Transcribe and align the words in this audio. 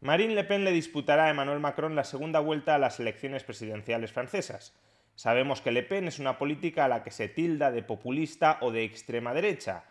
Marine 0.00 0.34
Le 0.34 0.44
Pen 0.44 0.64
le 0.64 0.70
disputará 0.70 1.24
a 1.24 1.30
Emmanuel 1.30 1.58
Macron 1.58 1.96
la 1.96 2.04
segunda 2.04 2.38
vuelta 2.38 2.76
a 2.76 2.78
las 2.78 3.00
elecciones 3.00 3.42
presidenciales 3.42 4.12
francesas. 4.12 4.72
Sabemos 5.16 5.60
que 5.60 5.72
Le 5.72 5.82
Pen 5.82 6.06
es 6.06 6.20
una 6.20 6.38
política 6.38 6.84
a 6.84 6.88
la 6.88 7.02
que 7.02 7.10
se 7.10 7.28
tilda 7.28 7.72
de 7.72 7.82
populista 7.82 8.58
o 8.60 8.70
de 8.70 8.84
extrema 8.84 9.34
derecha, 9.34 9.82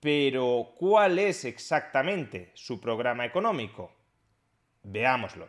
pero 0.00 0.72
¿cuál 0.78 1.18
es 1.18 1.44
exactamente 1.44 2.52
su 2.54 2.80
programa 2.80 3.26
económico? 3.26 3.92
Veámoslo. 4.82 5.46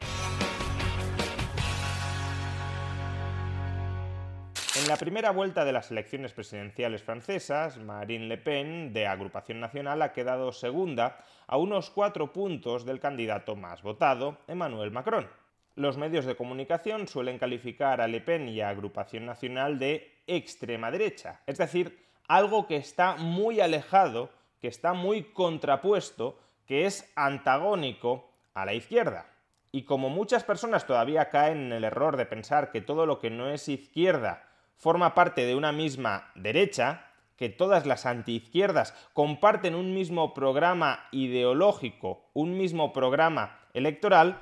En 4.79 4.87
la 4.87 4.95
primera 4.95 5.31
vuelta 5.31 5.65
de 5.65 5.73
las 5.73 5.91
elecciones 5.91 6.31
presidenciales 6.31 7.03
francesas, 7.03 7.77
Marine 7.77 8.27
Le 8.27 8.37
Pen, 8.37 8.93
de 8.93 9.05
Agrupación 9.05 9.59
Nacional, 9.59 10.01
ha 10.01 10.13
quedado 10.13 10.53
segunda 10.53 11.17
a 11.45 11.57
unos 11.57 11.89
cuatro 11.89 12.31
puntos 12.31 12.85
del 12.85 13.01
candidato 13.01 13.57
más 13.57 13.81
votado, 13.81 14.37
Emmanuel 14.47 14.91
Macron. 14.91 15.27
Los 15.75 15.97
medios 15.97 16.23
de 16.23 16.37
comunicación 16.37 17.09
suelen 17.09 17.37
calificar 17.37 17.99
a 17.99 18.07
Le 18.07 18.21
Pen 18.21 18.47
y 18.47 18.61
a 18.61 18.69
Agrupación 18.69 19.25
Nacional 19.25 19.77
de 19.77 20.09
extrema 20.25 20.89
derecha, 20.89 21.41
es 21.47 21.57
decir, 21.57 22.05
algo 22.29 22.65
que 22.65 22.77
está 22.77 23.17
muy 23.17 23.59
alejado, 23.59 24.29
que 24.61 24.69
está 24.69 24.93
muy 24.93 25.23
contrapuesto, 25.33 26.39
que 26.65 26.85
es 26.85 27.11
antagónico 27.17 28.31
a 28.53 28.65
la 28.65 28.73
izquierda. 28.73 29.25
Y 29.73 29.83
como 29.83 30.07
muchas 30.07 30.45
personas 30.45 30.88
todavía 30.88 31.29
caen 31.29 31.57
en 31.57 31.73
el 31.73 31.83
error 31.83 32.15
de 32.15 32.25
pensar 32.25 32.71
que 32.71 32.79
todo 32.79 33.05
lo 33.05 33.19
que 33.19 33.29
no 33.29 33.49
es 33.49 33.67
izquierda 33.67 34.47
forma 34.77 35.13
parte 35.13 35.45
de 35.45 35.55
una 35.55 35.71
misma 35.71 36.31
derecha, 36.35 37.07
que 37.37 37.49
todas 37.49 37.87
las 37.87 38.05
antiizquierdas 38.05 38.93
comparten 39.13 39.73
un 39.73 39.95
mismo 39.95 40.33
programa 40.33 41.07
ideológico, 41.11 42.29
un 42.33 42.55
mismo 42.55 42.93
programa 42.93 43.57
electoral, 43.73 44.37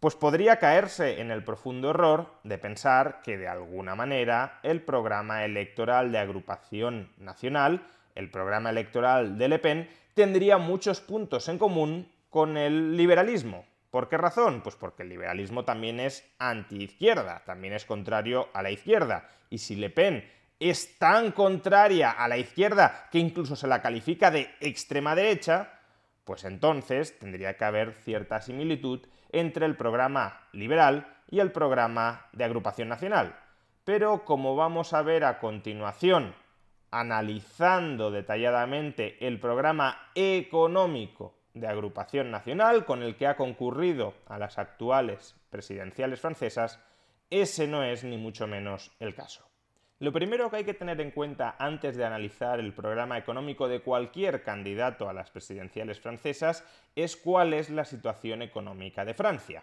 pues 0.00 0.16
podría 0.16 0.58
caerse 0.58 1.20
en 1.20 1.30
el 1.30 1.44
profundo 1.44 1.90
error 1.90 2.26
de 2.42 2.58
pensar 2.58 3.22
que 3.22 3.38
de 3.38 3.48
alguna 3.48 3.94
manera 3.94 4.58
el 4.62 4.82
programa 4.82 5.44
electoral 5.44 6.12
de 6.12 6.18
agrupación 6.18 7.12
nacional, 7.18 7.86
el 8.14 8.30
programa 8.30 8.70
electoral 8.70 9.38
de 9.38 9.48
Le 9.48 9.58
Pen, 9.60 9.88
tendría 10.14 10.58
muchos 10.58 11.00
puntos 11.00 11.48
en 11.48 11.58
común 11.58 12.10
con 12.30 12.56
el 12.56 12.96
liberalismo. 12.96 13.64
¿Por 13.94 14.08
qué 14.08 14.18
razón? 14.18 14.60
Pues 14.60 14.74
porque 14.74 15.04
el 15.04 15.08
liberalismo 15.08 15.64
también 15.64 16.00
es 16.00 16.28
antiizquierda, 16.40 17.44
también 17.44 17.74
es 17.74 17.84
contrario 17.84 18.48
a 18.52 18.60
la 18.60 18.72
izquierda. 18.72 19.28
Y 19.50 19.58
si 19.58 19.76
Le 19.76 19.88
Pen 19.88 20.28
es 20.58 20.98
tan 20.98 21.30
contraria 21.30 22.10
a 22.10 22.26
la 22.26 22.36
izquierda 22.36 23.08
que 23.12 23.20
incluso 23.20 23.54
se 23.54 23.68
la 23.68 23.80
califica 23.80 24.32
de 24.32 24.52
extrema 24.58 25.14
derecha, 25.14 25.78
pues 26.24 26.42
entonces 26.42 27.16
tendría 27.20 27.56
que 27.56 27.64
haber 27.66 27.92
cierta 27.92 28.40
similitud 28.40 29.06
entre 29.30 29.64
el 29.64 29.76
programa 29.76 30.40
liberal 30.50 31.06
y 31.30 31.38
el 31.38 31.52
programa 31.52 32.26
de 32.32 32.42
agrupación 32.42 32.88
nacional. 32.88 33.38
Pero 33.84 34.24
como 34.24 34.56
vamos 34.56 34.92
a 34.92 35.02
ver 35.02 35.22
a 35.22 35.38
continuación, 35.38 36.34
analizando 36.90 38.10
detalladamente 38.10 39.24
el 39.24 39.38
programa 39.38 40.10
económico 40.16 41.43
de 41.54 41.68
agrupación 41.68 42.30
nacional 42.30 42.84
con 42.84 43.02
el 43.02 43.16
que 43.16 43.26
ha 43.26 43.36
concurrido 43.36 44.14
a 44.26 44.38
las 44.38 44.58
actuales 44.58 45.36
presidenciales 45.50 46.20
francesas, 46.20 46.80
ese 47.30 47.66
no 47.66 47.82
es 47.82 48.04
ni 48.04 48.16
mucho 48.16 48.46
menos 48.46 48.92
el 48.98 49.14
caso. 49.14 49.48
Lo 50.00 50.12
primero 50.12 50.50
que 50.50 50.56
hay 50.56 50.64
que 50.64 50.74
tener 50.74 51.00
en 51.00 51.12
cuenta 51.12 51.54
antes 51.58 51.96
de 51.96 52.04
analizar 52.04 52.58
el 52.58 52.74
programa 52.74 53.16
económico 53.16 53.68
de 53.68 53.80
cualquier 53.80 54.42
candidato 54.42 55.08
a 55.08 55.12
las 55.12 55.30
presidenciales 55.30 56.00
francesas 56.00 56.64
es 56.96 57.16
cuál 57.16 57.54
es 57.54 57.70
la 57.70 57.84
situación 57.84 58.42
económica 58.42 59.04
de 59.04 59.14
Francia. 59.14 59.62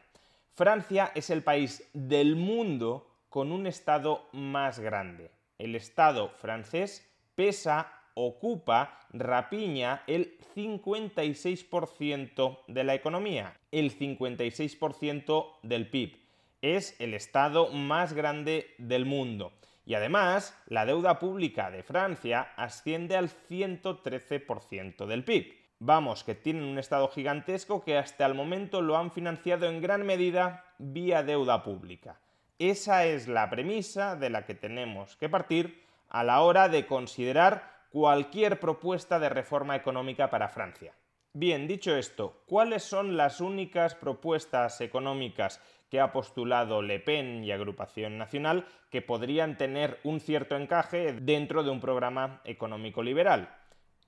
Francia 0.56 1.12
es 1.16 1.30
el 1.30 1.44
país 1.44 1.90
del 1.94 2.38
mundo 2.38 3.08
con 3.30 3.52
un 3.52 3.68
Estado 3.68 4.30
más 4.32 4.80
grande. 4.80 5.32
El 5.58 5.76
Estado 5.76 6.30
francés 6.30 7.08
pesa 7.36 8.01
ocupa, 8.14 9.00
rapiña 9.12 10.04
el 10.08 10.38
56% 10.56 12.60
de 12.68 12.84
la 12.84 12.94
economía, 12.94 13.58
el 13.72 13.98
56% 13.98 15.60
del 15.64 15.90
PIB. 15.90 16.18
Es 16.62 17.00
el 17.00 17.14
Estado 17.14 17.70
más 17.70 18.14
grande 18.14 18.74
del 18.78 19.06
mundo. 19.06 19.54
Y 19.86 19.96
además, 19.96 20.58
la 20.68 20.86
deuda 20.86 21.20
pública 21.20 21.72
de 21.72 21.84
Francia 21.84 22.52
asciende 22.56 23.18
al 23.18 23.30
113% 23.30 25.06
del 25.06 25.24
PIB. 25.24 25.54
Vamos, 25.80 26.24
que 26.24 26.36
tienen 26.36 26.64
un 26.64 26.78
Estado 26.78 27.08
gigantesco 27.08 27.84
que 27.84 27.98
hasta 27.98 28.26
el 28.28 28.36
momento 28.36 28.82
lo 28.82 28.98
han 28.98 29.12
financiado 29.12 29.68
en 29.68 29.82
gran 29.82 30.06
medida 30.06 30.66
vía 30.78 31.24
deuda 31.24 31.64
pública. 31.64 32.20
Esa 32.60 33.06
es 33.06 33.28
la 33.28 33.50
premisa 33.50 34.16
de 34.16 34.30
la 34.30 34.46
que 34.46 34.54
tenemos 34.54 35.16
que 35.16 35.30
partir 35.30 35.84
a 36.10 36.24
la 36.24 36.42
hora 36.42 36.70
de 36.70 36.86
considerar 36.86 37.81
cualquier 37.92 38.60
propuesta 38.60 39.20
de 39.20 39.30
reforma 39.30 39.76
económica 39.76 40.30
para 40.30 40.48
Francia. 40.48 40.94
Bien, 41.34 41.68
dicho 41.68 41.96
esto, 41.96 42.42
¿cuáles 42.46 42.84
son 42.84 43.18
las 43.18 43.42
únicas 43.42 43.96
propuestas 43.96 44.80
económicas 44.82 45.62
que 45.90 46.00
ha 46.00 46.14
postulado 46.14 46.82
Le 46.82 47.00
Pen 47.00 47.44
y 47.44 47.52
Agrupación 47.52 48.18
Nacional 48.18 48.66
que 48.90 49.02
podrían 49.02 49.58
tener 49.58 50.00
un 50.04 50.22
cierto 50.22 50.56
encaje 50.56 51.14
dentro 51.14 51.64
de 51.64 51.70
un 51.70 51.82
programa 51.82 52.42
económico 52.46 53.04
liberal? 53.04 53.50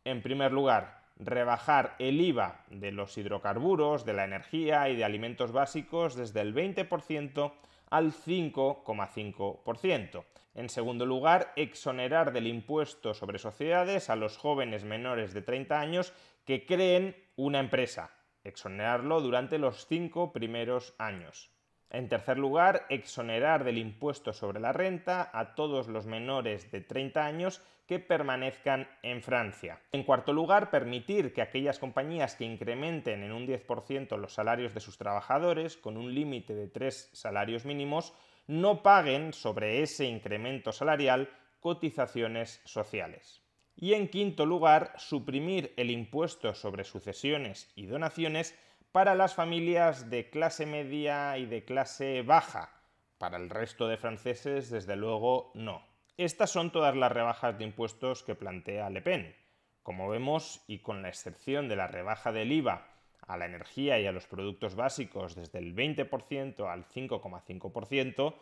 En 0.05 0.21
primer 0.21 0.53
lugar, 0.53 1.01
rebajar 1.17 1.95
el 1.99 2.19
IVA 2.21 2.61
de 2.69 2.91
los 2.93 3.17
hidrocarburos, 3.17 4.05
de 4.05 4.13
la 4.13 4.23
energía 4.23 4.87
y 4.89 4.95
de 4.95 5.03
alimentos 5.03 5.51
básicos 5.51 6.15
desde 6.15 6.41
el 6.41 6.55
20% 6.55 7.51
al 7.93 8.11
5,5%. 8.11 10.25
En 10.55 10.67
segundo 10.67 11.05
lugar, 11.05 11.53
exonerar 11.55 12.33
del 12.33 12.47
impuesto 12.47 13.13
sobre 13.13 13.37
sociedades 13.37 14.09
a 14.09 14.15
los 14.15 14.35
jóvenes 14.35 14.83
menores 14.83 15.35
de 15.35 15.43
30 15.43 15.79
años 15.79 16.11
que 16.43 16.65
creen 16.65 17.15
una 17.35 17.59
empresa. 17.59 18.09
Exonerarlo 18.43 19.21
durante 19.21 19.59
los 19.59 19.85
cinco 19.85 20.33
primeros 20.33 20.95
años. 20.97 21.51
En 21.91 22.09
tercer 22.09 22.39
lugar, 22.39 22.87
exonerar 22.89 23.63
del 23.63 23.77
impuesto 23.77 24.33
sobre 24.33 24.59
la 24.59 24.73
renta 24.73 25.29
a 25.31 25.53
todos 25.53 25.87
los 25.87 26.07
menores 26.07 26.71
de 26.71 26.81
30 26.81 27.23
años 27.23 27.61
que 27.93 27.99
permanezcan 27.99 28.87
en 29.03 29.21
Francia. 29.21 29.79
En 29.91 30.01
cuarto 30.01 30.33
lugar, 30.33 30.71
permitir 30.71 31.31
que 31.31 31.43
aquellas 31.43 31.77
compañías 31.77 32.35
que 32.35 32.43
incrementen 32.43 33.21
en 33.21 33.31
un 33.31 33.45
10% 33.45 34.17
los 34.17 34.33
salarios 34.33 34.73
de 34.73 34.79
sus 34.79 34.97
trabajadores, 34.97 35.77
con 35.77 35.95
un 35.95 36.11
límite 36.11 36.55
de 36.55 36.67
tres 36.67 37.11
salarios 37.13 37.65
mínimos, 37.65 38.11
no 38.47 38.81
paguen 38.81 39.31
sobre 39.31 39.83
ese 39.83 40.05
incremento 40.05 40.71
salarial 40.71 41.29
cotizaciones 41.59 42.61
sociales. 42.65 43.43
Y 43.75 43.93
en 43.93 44.07
quinto 44.07 44.47
lugar, 44.47 44.93
suprimir 44.97 45.71
el 45.77 45.91
impuesto 45.91 46.55
sobre 46.55 46.85
sucesiones 46.85 47.71
y 47.75 47.85
donaciones 47.85 48.57
para 48.91 49.13
las 49.13 49.35
familias 49.35 50.09
de 50.09 50.31
clase 50.31 50.65
media 50.65 51.37
y 51.37 51.45
de 51.45 51.63
clase 51.63 52.23
baja. 52.23 52.73
Para 53.19 53.37
el 53.37 53.51
resto 53.51 53.87
de 53.87 53.97
franceses, 53.97 54.71
desde 54.71 54.95
luego, 54.95 55.51
no. 55.53 55.92
Estas 56.17 56.51
son 56.51 56.71
todas 56.71 56.95
las 56.95 57.11
rebajas 57.11 57.57
de 57.57 57.63
impuestos 57.63 58.21
que 58.21 58.35
plantea 58.35 58.91
Le 58.91 59.01
Pen. 59.01 59.35
Como 59.81 60.07
vemos, 60.09 60.63
y 60.67 60.79
con 60.79 61.01
la 61.01 61.09
excepción 61.09 61.67
de 61.67 61.75
la 61.75 61.87
rebaja 61.87 62.31
del 62.31 62.51
IVA 62.51 62.87
a 63.25 63.35
la 63.35 63.45
energía 63.45 63.99
y 63.99 64.05
a 64.05 64.11
los 64.11 64.27
productos 64.27 64.75
básicos 64.75 65.33
desde 65.33 65.57
el 65.57 65.75
20% 65.75 66.71
al 66.71 66.85
5,5%, 66.85 68.35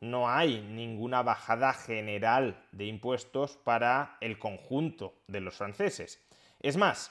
no 0.00 0.28
hay 0.28 0.60
ninguna 0.60 1.22
bajada 1.22 1.72
general 1.72 2.62
de 2.72 2.84
impuestos 2.84 3.56
para 3.56 4.18
el 4.20 4.38
conjunto 4.38 5.14
de 5.26 5.40
los 5.40 5.56
franceses. 5.56 6.22
Es 6.60 6.76
más, 6.76 7.10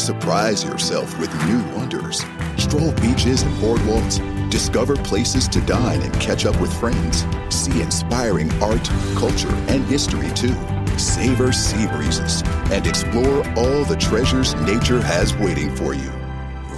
Surprise 0.00 0.64
yourself 0.64 1.18
with 1.18 1.30
new 1.44 1.62
wonders. 1.76 2.24
Stroll 2.56 2.90
beaches 2.92 3.42
and 3.42 3.54
boardwalks. 3.58 4.18
Discover 4.50 4.96
places 4.96 5.46
to 5.48 5.60
dine 5.60 6.00
and 6.00 6.12
catch 6.14 6.46
up 6.46 6.58
with 6.58 6.72
friends. 6.80 7.26
See 7.50 7.82
inspiring 7.82 8.50
art, 8.62 8.90
culture, 9.14 9.54
and 9.68 9.84
history 9.84 10.30
too. 10.30 10.56
Savor 10.98 11.52
sea 11.52 11.86
breezes 11.88 12.42
and 12.72 12.86
explore 12.86 13.46
all 13.58 13.84
the 13.84 13.96
treasures 14.00 14.54
nature 14.62 15.02
has 15.02 15.36
waiting 15.36 15.76
for 15.76 15.92
you. 15.92 16.10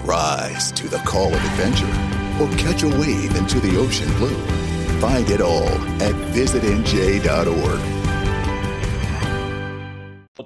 Rise 0.05 0.73
to 0.73 0.89
the 0.89 0.99
call 0.99 1.29
of 1.33 1.45
adventure 1.45 1.87
or 2.43 2.51
catch 2.59 2.83
a 2.83 2.89
wave 2.89 3.37
into 3.37 3.61
the 3.61 3.79
ocean 3.79 4.13
blue. 4.15 4.35
Find 5.01 5.31
it 5.31 5.41
all 5.41 5.69
at 6.03 6.15
visitnj.org. 6.35 8.02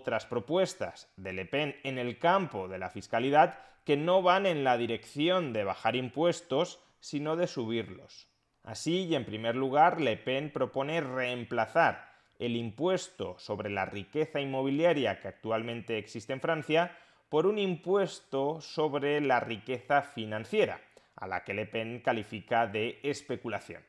otras 0.07 0.25
propuestas 0.25 1.13
de 1.17 1.33
Le 1.33 1.47
Pen 1.47 1.75
en 1.83 1.99
el 1.99 2.21
campo 2.21 2.69
de 2.69 2.79
la 2.79 2.91
fiscalidad 2.91 3.59
que 3.85 3.97
no 3.97 4.23
van 4.23 4.47
en 4.47 4.63
la 4.63 4.77
dirección 4.77 5.53
de 5.53 5.65
bajar 5.65 5.97
impuestos, 5.97 6.81
sino 7.01 7.35
de 7.35 7.49
subirlos. 7.49 8.29
Así, 8.63 9.07
y 9.07 9.17
en 9.17 9.25
primer 9.25 9.57
lugar, 9.57 10.01
Le 10.01 10.17
Pen 10.17 10.53
propone 10.53 11.01
reemplazar 11.01 12.09
el 12.39 12.55
impuesto 12.55 13.37
sobre 13.41 13.69
la 13.69 13.85
riqueza 13.85 14.41
inmobiliaria 14.41 15.19
que 15.19 15.27
actualmente 15.27 15.99
existe 15.99 16.33
en 16.33 16.41
Francia 16.41 16.97
por 17.29 17.49
un 17.49 17.59
impuesto 17.59 18.61
sobre 18.61 19.21
la 19.21 19.41
riqueza 19.41 20.03
financiera, 20.03 20.81
a 21.17 21.27
la 21.27 21.43
que 21.43 21.53
Le 21.53 21.67
Pen 21.67 21.99
califica 21.99 22.69
de 22.69 23.01
especulación. 23.03 23.83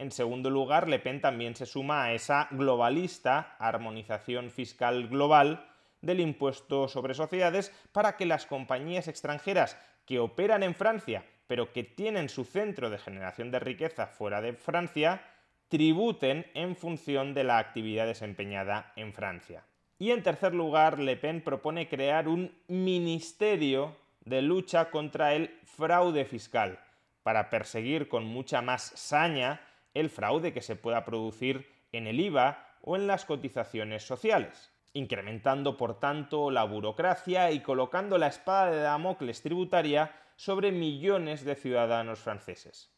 En 0.00 0.10
segundo 0.10 0.48
lugar, 0.48 0.88
Le 0.88 0.98
Pen 0.98 1.20
también 1.20 1.54
se 1.54 1.66
suma 1.66 2.04
a 2.04 2.14
esa 2.14 2.48
globalista 2.52 3.54
armonización 3.58 4.50
fiscal 4.50 5.08
global 5.08 5.68
del 6.00 6.20
impuesto 6.20 6.88
sobre 6.88 7.12
sociedades 7.12 7.70
para 7.92 8.16
que 8.16 8.24
las 8.24 8.46
compañías 8.46 9.08
extranjeras 9.08 9.78
que 10.06 10.18
operan 10.18 10.62
en 10.62 10.74
Francia, 10.74 11.22
pero 11.46 11.74
que 11.74 11.84
tienen 11.84 12.30
su 12.30 12.46
centro 12.46 12.88
de 12.88 12.96
generación 12.96 13.50
de 13.50 13.58
riqueza 13.58 14.06
fuera 14.06 14.40
de 14.40 14.54
Francia, 14.54 15.20
tributen 15.68 16.46
en 16.54 16.76
función 16.76 17.34
de 17.34 17.44
la 17.44 17.58
actividad 17.58 18.06
desempeñada 18.06 18.94
en 18.96 19.12
Francia. 19.12 19.66
Y 19.98 20.12
en 20.12 20.22
tercer 20.22 20.54
lugar, 20.54 20.98
Le 20.98 21.18
Pen 21.18 21.42
propone 21.42 21.90
crear 21.90 22.26
un 22.26 22.58
ministerio 22.68 23.94
de 24.24 24.40
lucha 24.40 24.90
contra 24.90 25.34
el 25.34 25.60
fraude 25.66 26.24
fiscal, 26.24 26.78
para 27.22 27.50
perseguir 27.50 28.08
con 28.08 28.24
mucha 28.24 28.62
más 28.62 28.92
saña 28.96 29.60
el 29.94 30.10
fraude 30.10 30.52
que 30.52 30.62
se 30.62 30.76
pueda 30.76 31.04
producir 31.04 31.68
en 31.92 32.06
el 32.06 32.20
IVA 32.20 32.66
o 32.82 32.96
en 32.96 33.06
las 33.06 33.24
cotizaciones 33.24 34.06
sociales, 34.06 34.72
incrementando 34.92 35.76
por 35.76 35.98
tanto 35.98 36.50
la 36.50 36.64
burocracia 36.64 37.50
y 37.50 37.60
colocando 37.60 38.18
la 38.18 38.28
espada 38.28 38.70
de 38.70 38.80
Damocles 38.80 39.42
tributaria 39.42 40.14
sobre 40.36 40.72
millones 40.72 41.44
de 41.44 41.54
ciudadanos 41.54 42.20
franceses. 42.20 42.94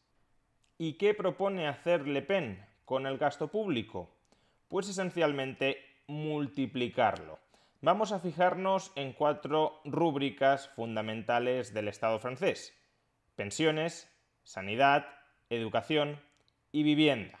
¿Y 0.77 0.93
qué 0.93 1.13
propone 1.13 1.67
hacer 1.67 2.07
Le 2.07 2.21
Pen 2.21 2.65
con 2.85 3.05
el 3.05 3.17
gasto 3.17 3.49
público? 3.49 4.15
Pues 4.67 4.89
esencialmente 4.89 5.77
multiplicarlo. 6.07 7.39
Vamos 7.81 8.11
a 8.11 8.19
fijarnos 8.19 8.91
en 8.95 9.13
cuatro 9.13 9.81
rúbricas 9.83 10.69
fundamentales 10.69 11.73
del 11.73 11.89
Estado 11.89 12.17
francés. 12.19 12.73
Pensiones, 13.35 14.09
sanidad, 14.43 15.05
educación 15.49 16.19
y 16.73 16.83
vivienda. 16.83 17.39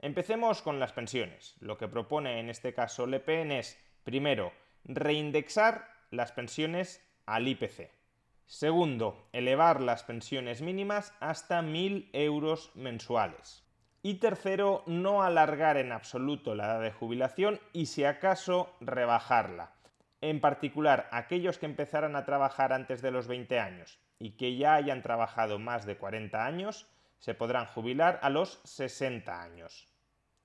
Empecemos 0.00 0.60
con 0.60 0.78
las 0.80 0.92
pensiones. 0.92 1.54
Lo 1.60 1.78
que 1.78 1.88
propone 1.88 2.40
en 2.40 2.50
este 2.50 2.74
caso 2.74 3.06
Le 3.06 3.20
Pen 3.20 3.52
es, 3.52 3.78
primero, 4.02 4.52
reindexar 4.84 5.88
las 6.10 6.32
pensiones 6.32 7.00
al 7.24 7.46
IPC. 7.46 7.90
Segundo, 8.46 9.28
elevar 9.32 9.80
las 9.80 10.02
pensiones 10.02 10.60
mínimas 10.60 11.14
hasta 11.20 11.62
1.000 11.62 12.10
euros 12.12 12.72
mensuales. 12.74 13.64
Y 14.02 14.14
tercero, 14.14 14.82
no 14.86 15.22
alargar 15.22 15.76
en 15.76 15.92
absoluto 15.92 16.56
la 16.56 16.64
edad 16.64 16.80
de 16.80 16.90
jubilación 16.90 17.60
y 17.72 17.86
si 17.86 18.04
acaso 18.04 18.74
rebajarla. 18.80 19.72
En 20.20 20.40
particular, 20.40 21.08
aquellos 21.12 21.58
que 21.58 21.66
empezaran 21.66 22.16
a 22.16 22.24
trabajar 22.24 22.72
antes 22.72 23.00
de 23.00 23.12
los 23.12 23.28
20 23.28 23.60
años 23.60 24.00
y 24.18 24.32
que 24.32 24.56
ya 24.56 24.74
hayan 24.74 25.02
trabajado 25.02 25.60
más 25.60 25.86
de 25.86 25.96
40 25.96 26.44
años, 26.44 26.88
se 27.22 27.34
podrán 27.34 27.66
jubilar 27.66 28.18
a 28.20 28.30
los 28.30 28.60
60 28.64 29.40
años. 29.40 29.86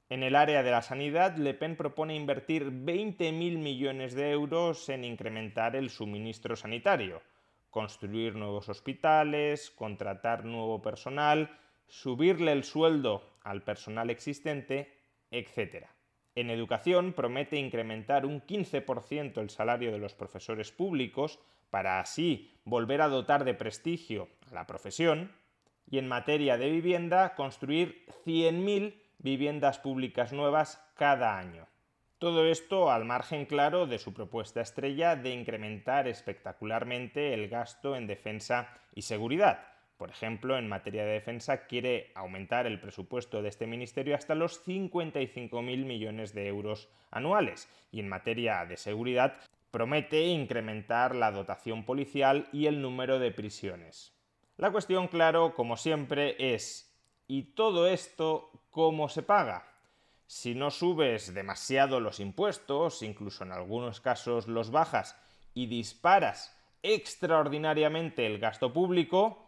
En 0.09 0.21
el 0.21 0.35
área 0.35 0.61
de 0.61 0.69
la 0.69 0.83
sanidad, 0.83 1.35
Le 1.35 1.55
Pen 1.55 1.75
propone 1.75 2.15
invertir 2.15 2.65
20.000 2.65 3.31
millones 3.57 4.13
de 4.13 4.29
euros 4.29 4.87
en 4.89 5.03
incrementar 5.03 5.75
el 5.75 5.89
suministro 5.89 6.55
sanitario, 6.55 7.23
construir 7.71 8.35
nuevos 8.35 8.69
hospitales, 8.69 9.71
contratar 9.71 10.45
nuevo 10.45 10.79
personal, 10.79 11.49
subirle 11.87 12.51
el 12.51 12.63
sueldo 12.63 13.23
al 13.41 13.63
personal 13.63 14.11
existente, 14.11 14.93
etc. 15.31 15.87
En 16.35 16.51
educación 16.51 17.13
promete 17.13 17.57
incrementar 17.57 18.27
un 18.27 18.43
15% 18.45 19.41
el 19.41 19.49
salario 19.49 19.91
de 19.91 19.97
los 19.97 20.13
profesores 20.13 20.71
públicos 20.71 21.39
para 21.71 21.99
así 21.99 22.51
volver 22.65 23.01
a 23.01 23.07
dotar 23.07 23.45
de 23.45 23.55
prestigio 23.55 24.29
a 24.51 24.53
la 24.53 24.67
profesión, 24.67 25.31
y 25.89 25.97
en 25.97 26.07
materia 26.07 26.57
de 26.57 26.69
vivienda, 26.69 27.35
construir 27.35 28.05
100.000 28.25 28.95
viviendas 29.19 29.79
públicas 29.79 30.33
nuevas 30.33 30.83
cada 30.95 31.37
año. 31.37 31.67
Todo 32.19 32.45
esto 32.45 32.91
al 32.91 33.05
margen 33.05 33.45
claro 33.45 33.85
de 33.85 33.99
su 33.99 34.13
propuesta 34.13 34.61
estrella 34.61 35.15
de 35.15 35.31
incrementar 35.31 36.07
espectacularmente 36.07 37.33
el 37.33 37.47
gasto 37.47 37.95
en 37.95 38.07
defensa 38.07 38.73
y 38.95 39.03
seguridad. 39.03 39.67
Por 39.97 40.09
ejemplo, 40.09 40.57
en 40.57 40.67
materia 40.67 41.05
de 41.05 41.13
defensa 41.13 41.67
quiere 41.67 42.11
aumentar 42.15 42.65
el 42.65 42.79
presupuesto 42.79 43.41
de 43.41 43.49
este 43.49 43.67
ministerio 43.67 44.15
hasta 44.15 44.35
los 44.35 44.65
55.000 44.65 45.61
millones 45.85 46.33
de 46.33 46.47
euros 46.47 46.89
anuales 47.11 47.69
y 47.91 47.99
en 47.99 48.09
materia 48.09 48.65
de 48.65 48.77
seguridad 48.77 49.37
promete 49.69 50.25
incrementar 50.25 51.15
la 51.15 51.31
dotación 51.31 51.83
policial 51.83 52.47
y 52.51 52.65
el 52.65 52.81
número 52.81 53.19
de 53.19 53.31
prisiones. 53.31 54.16
La 54.57 54.71
cuestión, 54.71 55.07
claro, 55.07 55.53
como 55.53 55.77
siempre, 55.77 56.35
es 56.39 56.91
¿y 57.27 57.43
todo 57.53 57.85
esto 57.85 58.49
cómo 58.71 59.07
se 59.07 59.21
paga? 59.21 59.71
Si 60.25 60.55
no 60.55 60.71
subes 60.71 61.35
demasiado 61.35 61.99
los 61.99 62.19
impuestos, 62.19 63.03
incluso 63.03 63.43
en 63.43 63.51
algunos 63.51 64.01
casos 64.01 64.47
los 64.47 64.71
bajas, 64.71 65.15
y 65.53 65.67
disparas 65.67 66.57
extraordinariamente 66.81 68.25
el 68.25 68.39
gasto 68.39 68.73
público, 68.73 69.47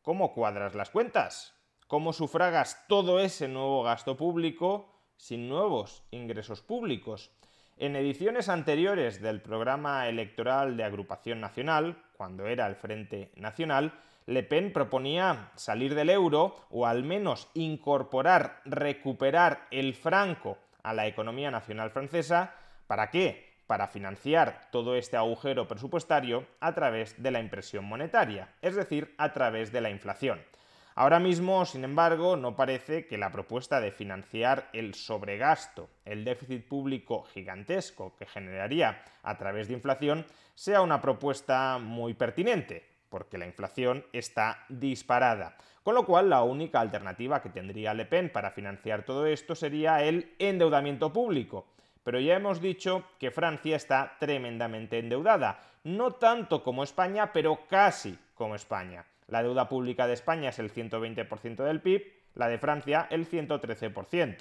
¿cómo 0.00 0.32
cuadras 0.32 0.74
las 0.74 0.88
cuentas? 0.88 1.54
¿Cómo 1.86 2.14
sufragas 2.14 2.86
todo 2.88 3.20
ese 3.20 3.48
nuevo 3.48 3.82
gasto 3.82 4.16
público 4.16 4.94
sin 5.18 5.46
nuevos 5.50 6.04
ingresos 6.10 6.62
públicos? 6.62 7.30
En 7.80 7.94
ediciones 7.94 8.48
anteriores 8.48 9.22
del 9.22 9.40
programa 9.40 10.08
electoral 10.08 10.76
de 10.76 10.82
Agrupación 10.82 11.40
Nacional, 11.40 11.96
cuando 12.16 12.48
era 12.48 12.66
el 12.66 12.74
Frente 12.74 13.30
Nacional, 13.36 13.92
le 14.26 14.42
Pen 14.42 14.72
proponía 14.72 15.52
salir 15.54 15.94
del 15.94 16.10
euro 16.10 16.56
o 16.70 16.86
al 16.86 17.04
menos 17.04 17.48
incorporar, 17.54 18.62
recuperar 18.64 19.68
el 19.70 19.94
franco 19.94 20.58
a 20.82 20.92
la 20.92 21.06
economía 21.06 21.52
nacional 21.52 21.90
francesa. 21.90 22.52
¿Para 22.88 23.10
qué? 23.10 23.60
Para 23.68 23.86
financiar 23.86 24.68
todo 24.72 24.96
este 24.96 25.16
agujero 25.16 25.68
presupuestario 25.68 26.46
a 26.58 26.74
través 26.74 27.22
de 27.22 27.30
la 27.30 27.38
impresión 27.38 27.84
monetaria, 27.84 28.54
es 28.60 28.74
decir, 28.74 29.14
a 29.18 29.32
través 29.32 29.70
de 29.70 29.82
la 29.82 29.90
inflación. 29.90 30.40
Ahora 31.00 31.20
mismo, 31.20 31.64
sin 31.64 31.84
embargo, 31.84 32.36
no 32.36 32.56
parece 32.56 33.06
que 33.06 33.18
la 33.18 33.30
propuesta 33.30 33.80
de 33.80 33.92
financiar 33.92 34.68
el 34.72 34.94
sobregasto, 34.94 35.88
el 36.04 36.24
déficit 36.24 36.66
público 36.66 37.22
gigantesco 37.22 38.16
que 38.16 38.26
generaría 38.26 39.04
a 39.22 39.38
través 39.38 39.68
de 39.68 39.74
inflación, 39.74 40.26
sea 40.56 40.80
una 40.80 41.00
propuesta 41.00 41.78
muy 41.78 42.14
pertinente 42.14 42.84
porque 43.10 43.38
la 43.38 43.46
inflación 43.46 44.04
está 44.12 44.64
disparada. 44.68 45.56
Con 45.84 45.94
lo 45.94 46.04
cual, 46.04 46.30
la 46.30 46.42
única 46.42 46.80
alternativa 46.80 47.40
que 47.40 47.50
tendría 47.50 47.94
Le 47.94 48.04
Pen 48.04 48.32
para 48.32 48.50
financiar 48.50 49.04
todo 49.04 49.24
esto 49.26 49.54
sería 49.54 50.02
el 50.02 50.34
endeudamiento 50.40 51.12
público. 51.12 51.68
Pero 52.02 52.18
ya 52.18 52.34
hemos 52.34 52.60
dicho 52.60 53.04
que 53.20 53.30
Francia 53.30 53.76
está 53.76 54.16
tremendamente 54.18 54.98
endeudada, 54.98 55.60
no 55.84 56.14
tanto 56.14 56.64
como 56.64 56.82
España, 56.82 57.32
pero 57.32 57.68
casi 57.68 58.18
como 58.34 58.56
España. 58.56 59.04
La 59.28 59.42
deuda 59.42 59.68
pública 59.68 60.06
de 60.06 60.14
España 60.14 60.48
es 60.48 60.58
el 60.58 60.72
120% 60.72 61.64
del 61.64 61.80
PIB, 61.80 62.02
la 62.34 62.48
de 62.48 62.58
Francia 62.58 63.06
el 63.10 63.28
113%. 63.28 64.38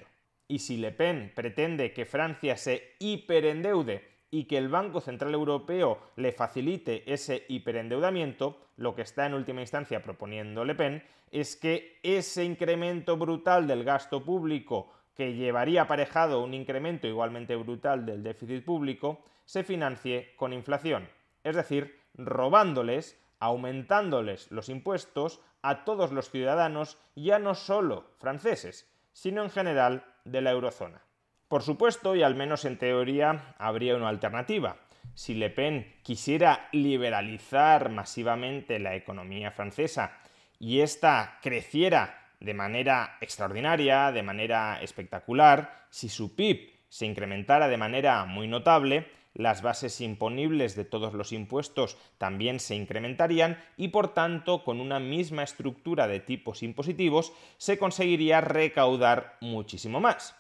Y 0.48 0.60
si 0.60 0.78
Le 0.78 0.92
Pen 0.92 1.32
pretende 1.36 1.92
que 1.92 2.06
Francia 2.06 2.56
se 2.56 2.96
hiperendeude 3.00 4.08
y 4.32 4.46
que 4.46 4.58
el 4.58 4.70
Banco 4.70 5.02
Central 5.02 5.34
Europeo 5.34 6.00
le 6.16 6.32
facilite 6.32 7.12
ese 7.12 7.46
hiperendeudamiento, 7.50 8.58
lo 8.78 8.96
que 8.96 9.02
está 9.02 9.26
en 9.26 9.34
última 9.34 9.62
instancia 9.62 10.02
proponiendo 10.02 10.64
Le 10.64 10.76
Pen 10.76 11.04
es 11.32 11.58
que 11.58 12.00
ese 12.04 12.46
incremento 12.46 13.18
brutal 13.18 13.68
del 13.68 13.84
gasto 13.84 14.24
público 14.24 14.92
que 15.16 15.34
llevaría 15.34 15.82
aparejado 15.82 16.44
un 16.44 16.54
incremento 16.54 17.08
igualmente 17.08 17.56
brutal 17.56 18.06
del 18.06 18.24
déficit 18.24 18.64
público, 18.64 19.24
se 19.46 19.64
financie 19.64 20.34
con 20.36 20.54
inflación, 20.54 21.10
es 21.44 21.56
decir, 21.56 22.00
robándoles, 22.14 23.20
aumentándoles 23.40 24.52
los 24.52 24.70
impuestos 24.70 25.42
a 25.62 25.84
todos 25.84 26.12
los 26.12 26.30
ciudadanos, 26.30 26.98
ya 27.16 27.40
no 27.40 27.56
solo 27.56 28.12
franceses, 28.18 28.90
sino 29.12 29.44
en 29.44 29.50
general 29.50 30.06
de 30.26 30.42
la 30.42 30.52
eurozona. 30.52 31.02
Por 31.48 31.64
supuesto, 31.64 32.16
y 32.16 32.24
al 32.24 32.36
menos 32.36 32.66
en 32.66 32.78
teoría, 32.78 33.56
habría 33.58 33.96
una 33.96 34.10
alternativa. 34.10 34.78
Si 35.14 35.34
Le 35.34 35.50
Pen 35.50 35.96
quisiera 36.04 36.68
liberalizar 36.72 37.90
masivamente 37.90 38.80
la 38.80 38.96
economía 38.96 39.52
francesa 39.52 40.20
y 40.60 40.82
ésta 40.82 41.40
creciera 41.42 42.28
de 42.40 42.54
manera 42.54 43.18
extraordinaria, 43.22 44.12
de 44.12 44.24
manera 44.24 44.80
espectacular, 44.82 45.86
si 45.90 46.10
su 46.10 46.36
PIB 46.36 46.72
se 46.90 47.06
incrementara 47.06 47.68
de 47.68 47.78
manera 47.78 48.26
muy 48.26 48.48
notable, 48.48 49.10
las 49.38 49.62
bases 49.62 50.02
imponibles 50.02 50.76
de 50.76 50.84
todos 50.84 51.14
los 51.14 51.32
impuestos 51.32 51.96
también 52.18 52.60
se 52.60 52.76
incrementarían 52.76 53.64
y 53.78 53.90
por 53.90 54.16
tanto 54.16 54.64
con 54.64 54.82
una 54.82 55.00
misma 55.00 55.44
estructura 55.44 56.08
de 56.08 56.20
tipos 56.20 56.64
impositivos 56.64 57.32
se 57.58 57.78
conseguiría 57.78 58.42
recaudar 58.42 59.38
muchísimo 59.40 60.00
más. 60.00 60.36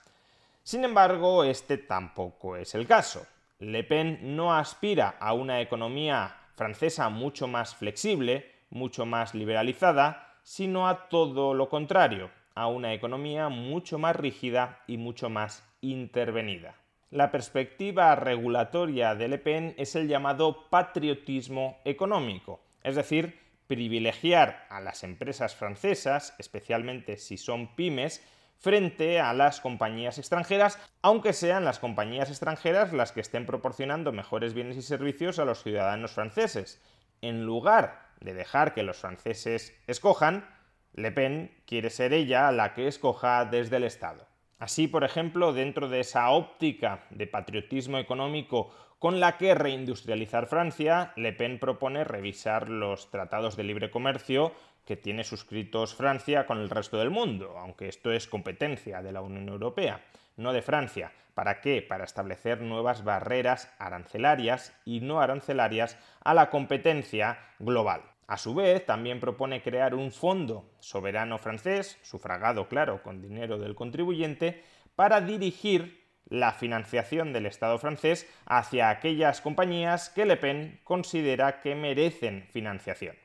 Sin 0.63 0.83
embargo, 0.83 1.43
este 1.43 1.77
tampoco 1.77 2.57
es 2.57 2.73
el 2.73 2.87
caso. 2.87 3.27
Le 3.59 3.83
Pen 3.83 4.35
no 4.35 4.55
aspira 4.55 5.15
a 5.19 5.33
una 5.33 5.61
economía 5.61 6.35
francesa 6.55 7.09
mucho 7.09 7.47
más 7.47 7.75
flexible, 7.75 8.51
mucho 8.71 9.05
más 9.05 9.35
liberalizada, 9.35 10.33
sino 10.41 10.87
a 10.87 11.07
todo 11.07 11.53
lo 11.53 11.69
contrario, 11.69 12.31
a 12.55 12.65
una 12.65 12.95
economía 12.95 13.49
mucho 13.49 13.99
más 13.99 14.15
rígida 14.15 14.81
y 14.87 14.97
mucho 14.97 15.29
más 15.29 15.63
intervenida. 15.81 16.75
La 17.09 17.31
perspectiva 17.31 18.13
regulatoria 18.15 19.15
de 19.15 19.29
Le 19.29 19.37
Pen 19.37 19.73
es 19.77 19.95
el 19.95 20.09
llamado 20.09 20.69
patriotismo 20.69 21.79
económico, 21.85 22.59
es 22.83 22.95
decir, 22.95 23.39
privilegiar 23.65 24.65
a 24.69 24.81
las 24.81 25.05
empresas 25.05 25.55
francesas, 25.55 26.35
especialmente 26.37 27.15
si 27.15 27.37
son 27.37 27.75
pymes, 27.75 28.21
frente 28.57 29.21
a 29.21 29.33
las 29.33 29.61
compañías 29.61 30.17
extranjeras, 30.17 30.79
aunque 31.01 31.31
sean 31.31 31.63
las 31.63 31.79
compañías 31.79 32.29
extranjeras 32.29 32.91
las 32.91 33.13
que 33.13 33.21
estén 33.21 33.45
proporcionando 33.45 34.11
mejores 34.11 34.53
bienes 34.53 34.75
y 34.75 34.81
servicios 34.81 35.39
a 35.39 35.45
los 35.45 35.63
ciudadanos 35.63 36.11
franceses. 36.11 36.81
En 37.21 37.45
lugar 37.45 38.09
de 38.19 38.33
dejar 38.33 38.73
que 38.73 38.83
los 38.83 38.97
franceses 38.97 39.73
escojan, 39.87 40.45
Le 40.91 41.13
Pen 41.13 41.55
quiere 41.65 41.89
ser 41.89 42.11
ella 42.11 42.51
la 42.51 42.73
que 42.73 42.87
escoja 42.89 43.45
desde 43.45 43.77
el 43.77 43.85
Estado. 43.85 44.27
Así, 44.59 44.87
por 44.87 45.03
ejemplo, 45.03 45.53
dentro 45.53 45.87
de 45.87 45.99
esa 45.99 46.31
óptica 46.31 47.05
de 47.11 47.27
patriotismo 47.27 47.99
económico 47.99 48.71
con 48.97 49.19
la 49.19 49.37
que 49.37 49.53
reindustrializar 49.53 50.47
Francia, 50.47 51.13
Le 51.15 51.31
Pen 51.31 51.59
propone 51.59 52.03
revisar 52.03 52.69
los 52.69 53.11
tratados 53.11 53.55
de 53.55 53.63
libre 53.63 53.91
comercio 53.91 54.53
que 54.85 54.97
tiene 54.97 55.23
suscritos 55.23 55.93
Francia 55.93 56.47
con 56.47 56.59
el 56.59 56.69
resto 56.69 56.97
del 56.97 57.11
mundo, 57.11 57.55
aunque 57.59 57.87
esto 57.87 58.11
es 58.11 58.25
competencia 58.25 59.03
de 59.03 59.11
la 59.11 59.21
Unión 59.21 59.47
Europea, 59.49 60.03
no 60.37 60.53
de 60.53 60.63
Francia. 60.63 61.11
¿Para 61.35 61.61
qué? 61.61 61.83
Para 61.83 62.05
establecer 62.05 62.61
nuevas 62.61 63.03
barreras 63.03 63.71
arancelarias 63.77 64.75
y 64.85 65.01
no 65.01 65.21
arancelarias 65.21 65.99
a 66.23 66.33
la 66.33 66.49
competencia 66.49 67.37
global. 67.59 68.01
A 68.27 68.37
su 68.37 68.53
vez, 68.53 68.85
también 68.85 69.21
propone 69.21 69.61
crear 69.61 69.95
un 69.95 70.11
fondo 70.11 70.69
soberano 70.79 71.37
francés, 71.37 71.97
sufragado, 72.01 72.67
claro, 72.67 73.01
con 73.01 73.21
dinero 73.21 73.57
del 73.57 73.73
contribuyente, 73.73 74.63
para 74.95 75.21
dirigir 75.21 76.05
la 76.25 76.51
financiación 76.51 77.31
del 77.31 77.45
Estado 77.45 77.79
francés 77.79 78.27
hacia 78.45 78.89
aquellas 78.89 79.39
compañías 79.39 80.09
que 80.09 80.25
Le 80.25 80.35
Pen 80.35 80.81
considera 80.83 81.61
que 81.61 81.73
merecen 81.73 82.47
financiación. 82.51 83.15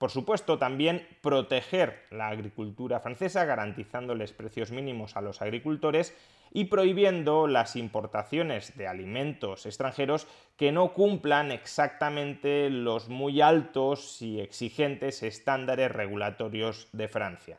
Por 0.00 0.10
supuesto, 0.10 0.56
también 0.56 1.06
proteger 1.20 2.06
la 2.10 2.28
agricultura 2.28 3.00
francesa, 3.00 3.44
garantizándoles 3.44 4.32
precios 4.32 4.70
mínimos 4.70 5.14
a 5.14 5.20
los 5.20 5.42
agricultores 5.42 6.16
y 6.50 6.64
prohibiendo 6.64 7.46
las 7.46 7.76
importaciones 7.76 8.78
de 8.78 8.88
alimentos 8.88 9.66
extranjeros 9.66 10.26
que 10.56 10.72
no 10.72 10.94
cumplan 10.94 11.52
exactamente 11.52 12.70
los 12.70 13.10
muy 13.10 13.42
altos 13.42 14.22
y 14.22 14.40
exigentes 14.40 15.22
estándares 15.22 15.92
regulatorios 15.92 16.88
de 16.92 17.06
Francia. 17.06 17.58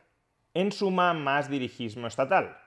En 0.52 0.72
suma, 0.72 1.14
más 1.14 1.48
dirigismo 1.48 2.08
estatal. 2.08 2.58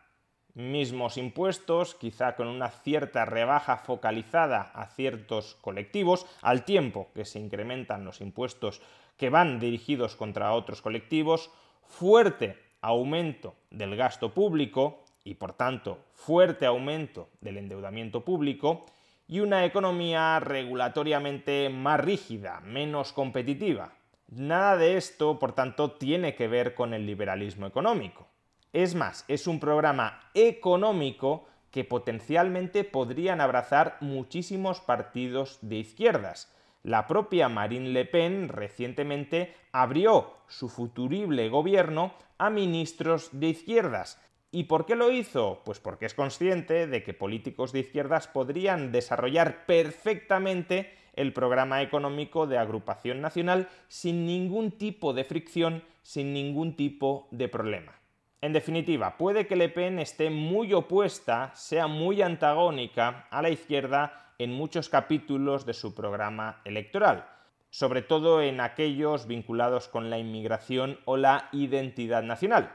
Mismos 0.53 1.17
impuestos, 1.17 1.96
quizá 1.96 2.38
con 2.38 2.48
una 2.48 2.70
cierta 2.70 3.25
rebaja 3.25 3.75
focalizada 3.75 4.62
a 4.62 4.88
ciertos 4.88 5.55
colectivos, 5.55 6.25
al 6.41 6.63
tiempo 6.63 7.10
que 7.13 7.25
se 7.25 7.39
incrementan 7.39 8.05
los 8.05 8.22
impuestos 8.22 8.82
que 9.17 9.29
van 9.29 9.60
dirigidos 9.60 10.15
contra 10.15 10.53
otros 10.53 10.81
colectivos, 10.81 11.51
fuerte 11.84 12.57
aumento 12.81 13.55
del 13.72 13.95
gasto 13.95 14.34
público 14.34 15.03
y 15.24 15.36
por 15.36 15.53
tanto 15.53 16.00
fuerte 16.13 16.65
aumento 16.65 17.29
del 17.41 17.57
endeudamiento 17.57 18.24
público 18.24 18.86
y 19.27 19.39
una 19.39 19.65
economía 19.65 20.39
regulatoriamente 20.39 21.69
más 21.69 22.00
rígida, 22.00 22.60
menos 22.62 23.12
competitiva. 23.12 23.93
Nada 24.29 24.77
de 24.77 24.98
esto, 24.98 25.39
por 25.39 25.53
tanto, 25.53 25.91
tiene 25.93 26.36
que 26.36 26.48
ver 26.48 26.75
con 26.75 26.93
el 26.93 27.05
liberalismo 27.05 27.65
económico. 27.65 28.27
Es 28.74 28.93
más, 28.93 29.25
es 29.27 29.48
un 29.48 29.60
programa 29.60 30.29
económico 30.34 31.48
que 31.72 31.84
potencialmente 31.84 32.84
podrían 32.84 33.41
abrazar 33.41 33.98
muchísimos 34.00 34.79
partidos 34.79 35.60
de 35.62 35.77
izquierdas. 35.77 36.54
La 36.85 37.07
propia 37.07 37.49
Marine 37.49 37.89
Le 37.89 38.05
Pen 38.05 38.47
recientemente 38.47 39.55
abrió 39.71 40.35
su 40.47 40.69
futurible 40.69 41.49
gobierno 41.49 42.13
a 42.37 42.51
ministros 42.51 43.29
de 43.31 43.47
izquierdas, 43.47 44.21
¿Y 44.51 44.65
por 44.65 44.85
qué 44.85 44.95
lo 44.95 45.11
hizo? 45.11 45.63
Pues 45.65 45.79
porque 45.79 46.05
es 46.05 46.13
consciente 46.13 46.87
de 46.87 47.03
que 47.03 47.13
políticos 47.13 47.73
de 47.73 47.79
izquierdas 47.79 48.27
podrían 48.27 48.93
desarrollar 48.93 49.65
perfectamente 49.65 50.93
el 51.13 51.33
programa 51.33 51.81
económico 51.81 52.47
de 52.47 52.57
agrupación 52.57 53.19
nacional 53.19 53.67
sin 53.89 54.25
ningún 54.25 54.71
tipo 54.71 55.11
de 55.11 55.25
fricción, 55.25 55.83
sin 56.03 56.31
ningún 56.31 56.77
tipo 56.77 57.27
de 57.31 57.49
problema. 57.49 57.99
En 58.39 58.53
definitiva, 58.53 59.17
puede 59.17 59.45
que 59.45 59.57
Le 59.57 59.67
Pen 59.67 59.99
esté 59.99 60.29
muy 60.29 60.71
opuesta, 60.71 61.51
sea 61.55 61.87
muy 61.87 62.21
antagónica 62.21 63.27
a 63.31 63.41
la 63.41 63.49
izquierda 63.49 64.25
en 64.39 64.51
muchos 64.51 64.89
capítulos 64.89 65.65
de 65.65 65.73
su 65.73 65.93
programa 65.93 66.61
electoral, 66.65 67.27
sobre 67.69 68.01
todo 68.01 68.41
en 68.41 68.61
aquellos 68.61 69.27
vinculados 69.27 69.87
con 69.87 70.09
la 70.09 70.17
inmigración 70.17 70.99
o 71.05 71.17
la 71.17 71.49
identidad 71.51 72.23
nacional. 72.23 72.71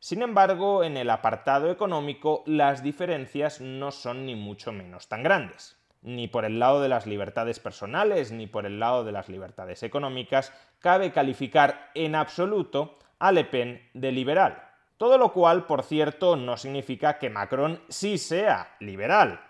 Sin 0.00 0.22
embargo, 0.22 0.82
en 0.82 0.96
el 0.96 1.10
apartado 1.10 1.70
económico 1.70 2.42
las 2.46 2.82
diferencias 2.82 3.60
no 3.60 3.90
son 3.90 4.24
ni 4.24 4.34
mucho 4.34 4.72
menos 4.72 5.08
tan 5.08 5.22
grandes. 5.22 5.76
Ni 6.02 6.26
por 6.26 6.46
el 6.46 6.58
lado 6.58 6.80
de 6.80 6.88
las 6.88 7.06
libertades 7.06 7.60
personales 7.60 8.32
ni 8.32 8.46
por 8.46 8.64
el 8.64 8.80
lado 8.80 9.04
de 9.04 9.12
las 9.12 9.28
libertades 9.28 9.82
económicas 9.82 10.54
cabe 10.78 11.12
calificar 11.12 11.90
en 11.94 12.14
absoluto 12.14 12.96
a 13.18 13.30
Le 13.30 13.44
Pen 13.44 13.90
de 13.92 14.10
liberal. 14.10 14.70
Todo 14.96 15.18
lo 15.18 15.32
cual, 15.32 15.66
por 15.66 15.82
cierto, 15.82 16.36
no 16.36 16.56
significa 16.56 17.18
que 17.18 17.30
Macron 17.30 17.82
sí 17.88 18.18
sea 18.18 18.76
liberal. 18.80 19.40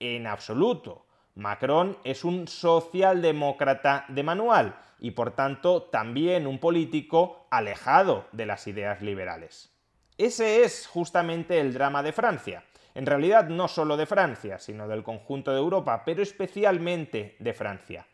En 0.00 0.26
absoluto. 0.26 1.06
Macron 1.34 1.96
es 2.04 2.24
un 2.24 2.48
socialdemócrata 2.48 4.04
de 4.08 4.22
manual 4.22 4.76
y 4.98 5.12
por 5.12 5.30
tanto 5.32 5.84
también 5.84 6.46
un 6.46 6.58
político 6.58 7.46
alejado 7.50 8.26
de 8.32 8.46
las 8.46 8.66
ideas 8.66 9.00
liberales. 9.00 9.72
Ese 10.18 10.64
es 10.64 10.86
justamente 10.86 11.60
el 11.60 11.72
drama 11.72 12.02
de 12.02 12.12
Francia. 12.12 12.64
En 12.94 13.06
realidad 13.06 13.48
no 13.48 13.68
solo 13.68 13.96
de 13.96 14.06
Francia, 14.06 14.58
sino 14.58 14.86
del 14.88 15.02
conjunto 15.02 15.52
de 15.52 15.58
Europa, 15.58 16.02
pero 16.04 16.22
especialmente 16.22 17.36
de 17.38 17.54
Francia, 17.54 18.06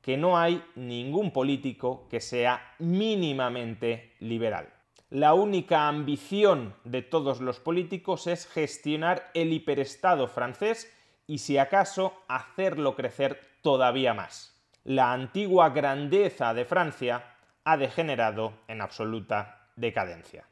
que 0.00 0.16
no 0.16 0.38
hay 0.38 0.64
ningún 0.76 1.32
político 1.32 2.06
que 2.08 2.20
sea 2.20 2.74
mínimamente 2.78 4.14
liberal. 4.20 4.72
La 5.10 5.34
única 5.34 5.88
ambición 5.88 6.74
de 6.84 7.02
todos 7.02 7.40
los 7.40 7.58
políticos 7.58 8.28
es 8.28 8.46
gestionar 8.46 9.28
el 9.34 9.52
hiperestado 9.52 10.28
francés 10.28 10.88
y 11.30 11.38
si 11.38 11.58
acaso 11.58 12.12
hacerlo 12.26 12.96
crecer 12.96 13.40
todavía 13.62 14.12
más. 14.14 14.52
La 14.82 15.12
antigua 15.12 15.70
grandeza 15.70 16.52
de 16.54 16.64
Francia 16.64 17.36
ha 17.62 17.76
degenerado 17.76 18.54
en 18.66 18.80
absoluta 18.80 19.68
decadencia. 19.76 20.44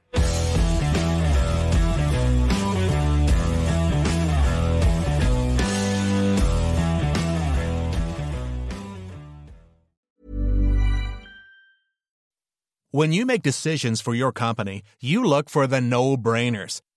When 12.91 13.13
you 13.13 13.27
make 13.27 13.43
decisions 13.43 14.01
for 14.01 14.15
your 14.15 14.33
company, 14.33 14.83
you 15.01 15.25
look 15.25 15.51
for 15.51 15.67
the 15.67 15.81
no-brainers. 15.81 16.81